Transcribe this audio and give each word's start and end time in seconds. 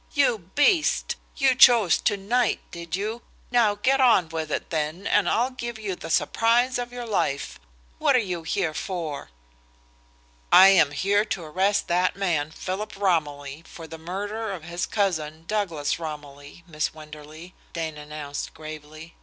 "You 0.13 0.39
beast! 0.55 1.15
You 1.35 1.53
chose 1.53 1.99
to 1.99 2.17
night, 2.17 2.59
did 2.71 2.95
you? 2.95 3.21
Now 3.51 3.75
get 3.75 4.01
on 4.01 4.29
with 4.29 4.51
it, 4.51 4.71
then, 4.71 5.05
and 5.05 5.29
I'll 5.29 5.51
give 5.51 5.77
you 5.77 5.95
the 5.95 6.09
surprise 6.09 6.79
of 6.79 6.91
your 6.91 7.05
life. 7.05 7.59
What 7.99 8.15
are 8.15 8.19
you 8.33 8.41
here 8.41 8.73
for?" 8.73 9.29
"I 10.51 10.69
am 10.69 10.89
here 10.89 11.23
to 11.25 11.43
arrest 11.43 11.87
that 11.89 12.15
man, 12.15 12.49
Philip 12.49 12.95
Romilly, 12.97 13.63
for 13.67 13.85
the 13.85 13.99
murder 13.99 14.51
of 14.53 14.63
his 14.63 14.87
cousin, 14.87 15.45
Douglas 15.47 15.99
Romilly, 15.99 16.63
Miss 16.65 16.95
Wenderley," 16.95 17.53
Dane 17.73 17.99
announced 17.99 18.55
gravely. 18.55 19.13